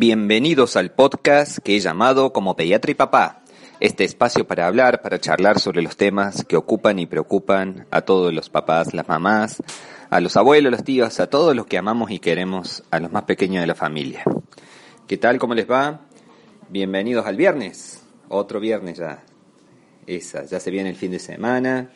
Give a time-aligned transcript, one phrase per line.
[0.00, 3.42] Bienvenidos al podcast que he llamado como Pediatra y Papá.
[3.80, 8.32] Este espacio para hablar, para charlar sobre los temas que ocupan y preocupan a todos
[8.32, 9.62] los papás, las mamás,
[10.08, 13.24] a los abuelos, los tíos, a todos los que amamos y queremos, a los más
[13.24, 14.24] pequeños de la familia.
[15.06, 15.38] ¿Qué tal?
[15.38, 16.00] ¿Cómo les va?
[16.70, 18.02] Bienvenidos al viernes.
[18.30, 19.22] Otro viernes ya.
[20.06, 21.90] Esa, ya se viene el fin de semana.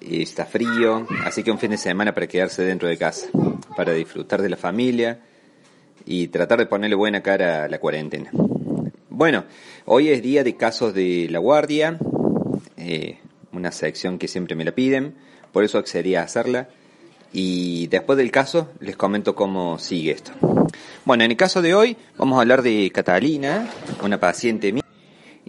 [0.00, 3.28] Está frío, así que un fin de semana para quedarse dentro de casa,
[3.76, 5.20] para disfrutar de la familia
[6.06, 8.30] y tratar de ponerle buena cara a la cuarentena.
[9.08, 9.44] Bueno,
[9.84, 11.98] hoy es día de casos de la guardia,
[12.76, 13.18] eh,
[13.52, 15.14] una sección que siempre me la piden,
[15.52, 16.68] por eso accedí a hacerla.
[17.32, 20.32] Y después del caso les comento cómo sigue esto.
[21.04, 23.68] Bueno, en el caso de hoy vamos a hablar de Catalina,
[24.02, 24.82] una paciente mía.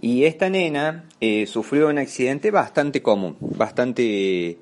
[0.00, 4.58] Y esta nena eh, sufrió un accidente bastante común, bastante,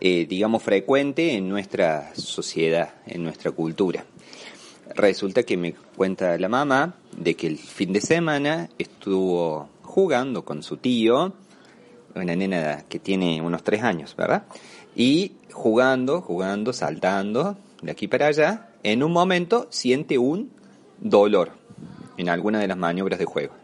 [0.00, 4.04] eh, digamos, frecuente en nuestra sociedad, en nuestra cultura.
[4.94, 10.62] Resulta que me cuenta la mamá de que el fin de semana estuvo jugando con
[10.62, 11.32] su tío,
[12.14, 14.44] una nena que tiene unos tres años, ¿verdad?
[14.94, 20.50] Y jugando, jugando, saltando de aquí para allá, en un momento siente un
[20.98, 21.52] dolor
[22.16, 23.54] en alguna de las maniobras de juego.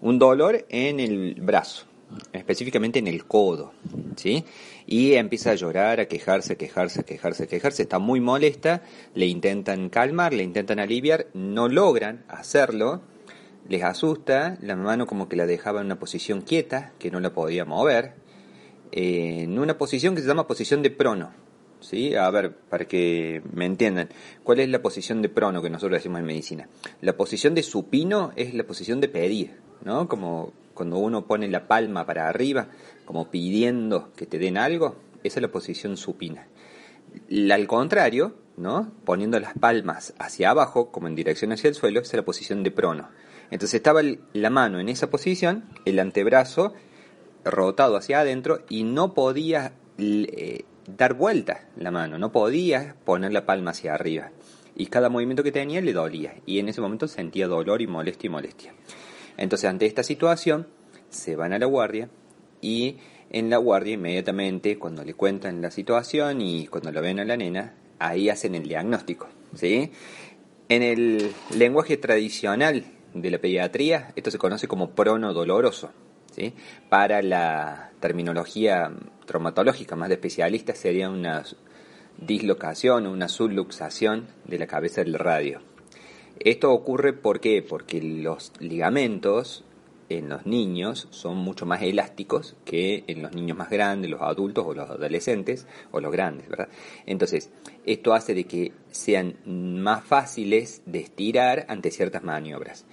[0.00, 1.84] Un dolor en el brazo,
[2.32, 3.72] específicamente en el codo,
[4.16, 4.44] ¿sí?
[4.86, 8.82] Y empieza a llorar, a quejarse, a quejarse, a quejarse, a quejarse, está muy molesta,
[9.14, 13.02] le intentan calmar, le intentan aliviar, no logran hacerlo,
[13.68, 17.32] les asusta, la mano como que la dejaba en una posición quieta, que no la
[17.32, 18.14] podía mover,
[18.92, 21.30] eh, en una posición que se llama posición de prono,
[21.80, 22.14] ¿sí?
[22.14, 24.08] A ver, para que me entiendan,
[24.42, 26.68] ¿cuál es la posición de prono que nosotros decimos en medicina?
[27.00, 30.08] La posición de supino es la posición de pedir, ¿no?
[30.08, 32.68] Como cuando uno pone la palma para arriba,
[33.04, 36.48] como pidiendo que te den algo, esa es la posición supina.
[37.52, 38.90] al contrario, ¿no?
[39.04, 42.62] Poniendo las palmas hacia abajo, como en dirección hacia el suelo, esa es la posición
[42.62, 43.10] de prono.
[43.50, 44.00] Entonces estaba
[44.32, 46.72] la mano en esa posición, el antebrazo
[47.44, 53.44] rotado hacia adentro y no podía eh, dar vuelta la mano, no podía poner la
[53.44, 54.30] palma hacia arriba.
[54.74, 56.36] Y cada movimiento que tenía le dolía.
[56.46, 58.72] Y en ese momento sentía dolor y molestia y molestia.
[59.36, 60.66] Entonces, ante esta situación,
[61.08, 62.08] se van a la guardia
[62.60, 62.96] y
[63.30, 67.36] en la guardia inmediatamente, cuando le cuentan la situación y cuando lo ven a la
[67.36, 69.28] nena, ahí hacen el diagnóstico.
[69.54, 69.92] ¿sí?
[70.68, 75.92] En el lenguaje tradicional de la pediatría, esto se conoce como prono doloroso.
[76.32, 76.54] ¿sí?
[76.88, 78.90] Para la terminología
[79.26, 81.44] traumatológica más de especialistas sería una
[82.18, 85.60] dislocación o una subluxación de la cabeza del radio.
[86.40, 87.62] Esto ocurre porque
[88.02, 89.62] los ligamentos
[90.08, 94.64] en los niños son mucho más elásticos que en los niños más grandes, los adultos
[94.66, 96.68] o los adolescentes o los grandes, ¿verdad?
[97.06, 97.50] Entonces,
[97.86, 102.86] esto hace de que sean más fáciles de estirar ante ciertas maniobras.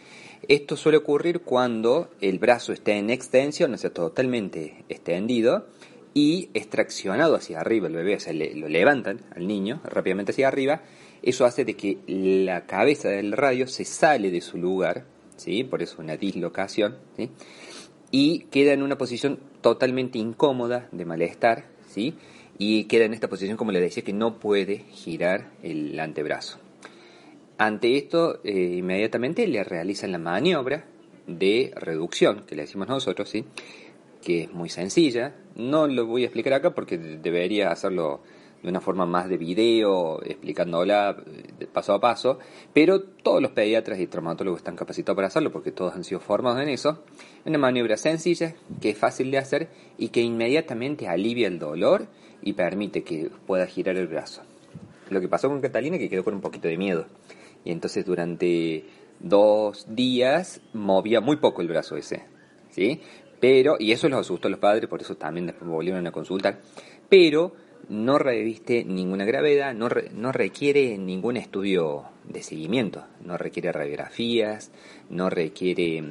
[0.47, 5.67] Esto suele ocurrir cuando el brazo está en extensión, o sea, totalmente extendido,
[6.17, 10.81] y extraccionado hacia arriba el bebé, o sea, lo levantan al niño rápidamente hacia arriba,
[11.21, 15.05] eso hace de que la cabeza del radio se sale de su lugar,
[15.35, 15.63] ¿sí?
[15.63, 16.97] por eso una dislocación,
[18.09, 22.15] y queda en una posición totalmente incómoda de malestar, ¿sí?
[22.57, 26.57] y queda en esta posición, como le decía, que no puede girar el antebrazo.
[27.59, 30.85] Ante esto, eh, inmediatamente le realizan la maniobra
[31.27, 33.45] de reducción, que le decimos nosotros, ¿sí?
[34.27, 35.35] Que es muy sencilla.
[35.55, 38.19] No lo voy a explicar acá porque debería hacerlo
[38.61, 42.37] de una forma más de video, explicándola eh, paso a paso,
[42.73, 46.61] pero todos los pediatras y traumatólogos están capacitados para hacerlo porque todos han sido formados
[46.61, 47.05] en eso.
[47.45, 52.07] Una maniobra sencilla, que es fácil de hacer y que inmediatamente alivia el dolor
[52.41, 54.41] y permite que pueda girar el brazo.
[55.09, 57.05] Lo que pasó con Catalina que quedó con un poquito de miedo
[57.63, 58.83] y entonces durante
[59.21, 62.25] dos días movía muy poco el brazo ese,
[62.71, 62.99] ¿sí?
[63.39, 66.59] Pero, y eso los asustó a los padres, por eso también después volvieron a consultar,
[67.09, 67.53] pero
[67.89, 74.71] no reviste ninguna gravedad, no, no requiere ningún estudio de seguimiento, no requiere radiografías,
[75.09, 76.03] no requiere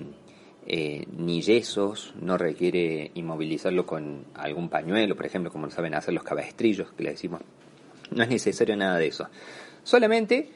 [0.67, 6.25] eh, ni yesos, no requiere inmovilizarlo con algún pañuelo, por ejemplo, como saben hacer los
[6.25, 7.43] cabestrillos que le decimos.
[8.11, 9.29] No es necesario nada de eso.
[9.83, 10.51] Solamente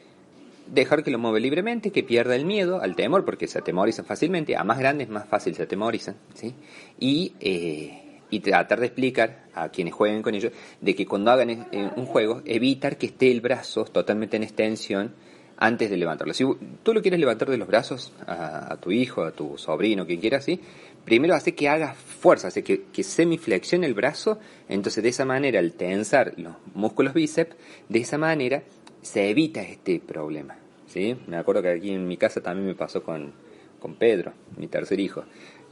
[0.71, 4.55] dejar que lo mueva libremente, que pierda el miedo al temor, porque se atemorizan fácilmente,
[4.55, 6.55] a más grandes más fácil se atemorizan, ¿sí?
[6.99, 8.01] Y eh,
[8.31, 12.05] y tratar de explicar a quienes jueguen con ellos de que cuando hagan eh, un
[12.05, 15.13] juego, evitar que esté el brazo totalmente en extensión
[15.57, 16.33] antes de levantarlo.
[16.33, 16.45] Si
[16.81, 20.37] tú lo quieres levantar de los brazos a, tu hijo, a tu sobrino, quien quiera
[20.37, 20.59] así,
[21.05, 24.39] primero hace que haga fuerza, hace que, que semiflexione el brazo,
[24.69, 27.55] entonces de esa manera al tensar los músculos bíceps,
[27.89, 28.63] de esa manera
[29.03, 30.60] se evita este problema.
[30.91, 31.15] ¿Sí?
[31.27, 33.31] Me acuerdo que aquí en mi casa también me pasó con,
[33.79, 35.23] con Pedro, mi tercer hijo.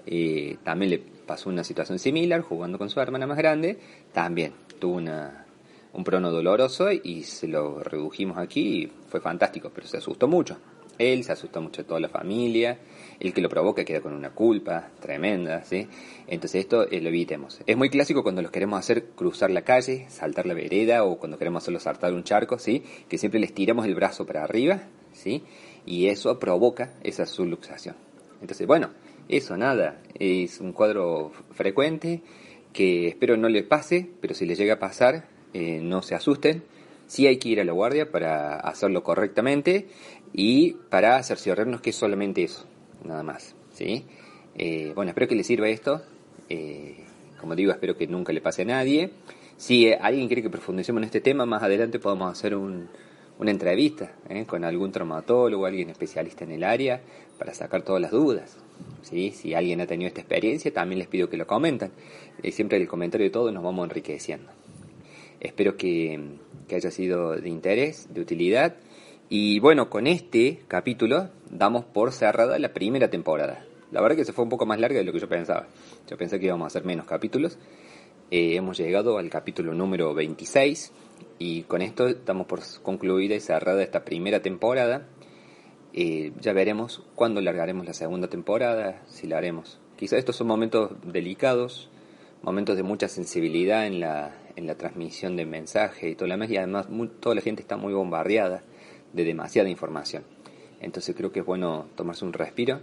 [0.06, 3.78] Eh, también le pasó una situación similar jugando con su hermana más grande.
[4.14, 5.46] También tuvo una,
[5.94, 10.58] un prono doloroso y se lo redujimos aquí y fue fantástico, pero se asustó mucho.
[11.00, 12.78] Él se asustó mucho toda la familia,
[13.20, 15.88] el que lo provoca queda con una culpa tremenda, ¿sí?
[16.28, 17.60] Entonces esto eh, lo evitemos.
[17.66, 21.38] Es muy clásico cuando los queremos hacer cruzar la calle, saltar la vereda o cuando
[21.38, 22.84] queremos hacerlos saltar un charco, ¿sí?
[23.08, 25.44] Que siempre les tiramos el brazo para arriba, ¿sí?
[25.86, 27.96] Y eso provoca esa subluxación.
[28.42, 28.92] Entonces, bueno,
[29.28, 32.22] eso nada, es un cuadro frecuente
[32.74, 36.64] que espero no le pase, pero si le llega a pasar, eh, no se asusten.
[37.08, 39.88] Sí hay que ir a la guardia para hacerlo correctamente
[40.34, 42.66] y para cerciorarnos que es solamente eso,
[43.04, 43.56] nada más.
[43.74, 44.06] ¿sí?
[44.56, 46.02] Eh, bueno, espero que les sirva esto.
[46.50, 46.98] Eh,
[47.40, 49.12] como digo, espero que nunca le pase a nadie.
[49.58, 54.14] Si alguien quiere que profundicemos en este tema, más adelante podemos hacer una entrevista
[54.48, 57.02] con algún traumatólogo, alguien especialista en el área,
[57.38, 58.58] para sacar todas las dudas.
[59.02, 59.32] ¿sí?
[59.32, 61.92] Si alguien ha tenido esta experiencia, también les pido que lo comenten.
[62.52, 64.50] siempre el comentario de todos nos vamos enriqueciendo.
[65.40, 66.20] Espero que,
[66.72, 68.76] haya sido de interés, de utilidad.
[69.32, 73.64] Y bueno, con este capítulo damos por cerrada la primera temporada.
[73.92, 75.68] La verdad que se fue un poco más larga de lo que yo pensaba.
[76.10, 77.60] Yo pensé que íbamos a hacer menos capítulos.
[78.32, 80.92] Eh, hemos llegado al capítulo número 26
[81.38, 85.06] y con esto estamos por concluida y cerrada esta primera temporada.
[85.94, 89.80] Eh, ya veremos cuándo largaremos la segunda temporada, si la haremos.
[89.96, 91.92] Quizá estos son momentos delicados,
[92.42, 96.50] momentos de mucha sensibilidad en la, en la transmisión de mensaje y todo lo demás,
[96.50, 96.88] y además
[97.20, 98.64] toda la gente está muy bombardeada
[99.14, 100.24] de demasiada información.
[100.82, 102.80] Entonces creo que es bueno tomarse un respiro.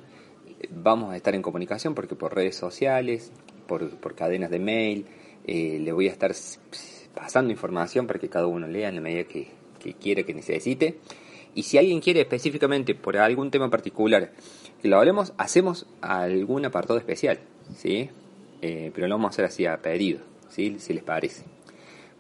[0.71, 3.33] Vamos a estar en comunicación porque por redes sociales,
[3.67, 5.07] por, por cadenas de mail,
[5.47, 6.33] eh, le voy a estar
[7.15, 9.49] pasando información para que cada uno lea en la medida que,
[9.83, 10.99] que quiera, que necesite.
[11.55, 14.33] Y si alguien quiere específicamente por algún tema particular
[14.83, 17.39] que lo hablemos, hacemos algún apartado especial,
[17.75, 18.11] ¿sí?
[18.61, 20.21] Eh, pero lo vamos a hacer así a pedido,
[20.51, 20.77] ¿sí?
[20.79, 21.45] si les parece.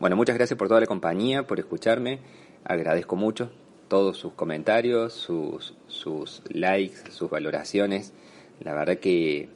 [0.00, 2.20] Bueno, muchas gracias por toda la compañía, por escucharme.
[2.64, 3.50] Agradezco mucho
[3.88, 8.12] todos sus comentarios, sus, sus likes, sus valoraciones.
[8.60, 9.48] La verdad que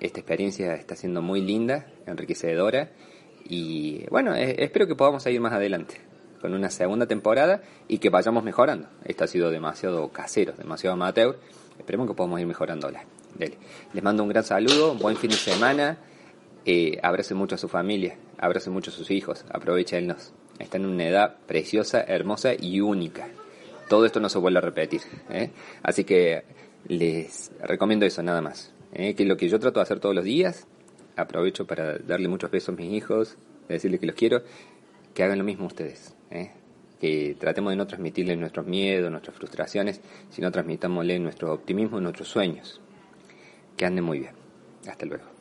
[0.00, 2.90] esta experiencia está siendo muy linda, enriquecedora
[3.46, 6.00] y bueno, espero que podamos seguir más adelante
[6.40, 8.88] con una segunda temporada y que vayamos mejorando.
[9.04, 11.38] Esto ha sido demasiado casero, demasiado amateur.
[11.78, 13.04] Esperemos que podamos ir mejorándola.
[13.38, 15.98] Les mando un gran saludo, buen fin de semana
[16.66, 20.32] eh, abrace mucho a su familia, abrace mucho a sus hijos, aprovechenlos.
[20.58, 23.28] Están en una edad preciosa, hermosa y única.
[23.88, 25.02] Todo esto no se vuelve a repetir.
[25.30, 25.50] ¿eh?
[25.82, 26.44] Así que
[26.88, 28.72] les recomiendo eso nada más.
[28.92, 29.14] ¿eh?
[29.14, 30.66] Que lo que yo trato de hacer todos los días,
[31.16, 33.36] aprovecho para darle muchos besos a mis hijos,
[33.68, 34.42] decirles que los quiero,
[35.12, 36.14] que hagan lo mismo ustedes.
[36.30, 36.50] ¿eh?
[37.00, 42.80] Que tratemos de no transmitirles nuestros miedos, nuestras frustraciones, sino transmitámosle nuestro optimismo nuestros sueños.
[43.76, 44.32] Que anden muy bien.
[44.86, 45.33] Hasta luego.